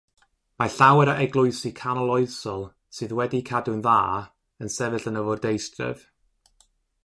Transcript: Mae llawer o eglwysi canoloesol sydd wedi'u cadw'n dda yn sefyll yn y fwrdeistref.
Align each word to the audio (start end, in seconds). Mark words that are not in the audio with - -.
Mae 0.61 0.69
llawer 0.75 1.11
o 1.11 1.13
eglwysi 1.25 1.71
canoloesol 1.81 2.65
sydd 2.99 3.15
wedi'u 3.19 3.47
cadw'n 3.51 3.83
dda 3.89 3.99
yn 4.65 4.73
sefyll 4.79 5.07
yn 5.13 5.23
y 5.23 5.27
fwrdeistref. 5.29 6.05